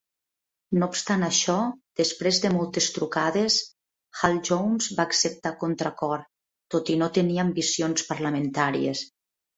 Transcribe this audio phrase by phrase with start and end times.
[0.83, 1.57] No obstant això,
[1.99, 3.57] després de moltes trucades,
[4.23, 6.25] Hall-Jones va acceptar a contracor,
[6.77, 9.05] tot i no tenir ambicions parlamentàries.